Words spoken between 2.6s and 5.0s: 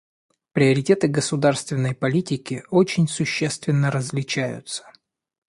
очень существенно различаются.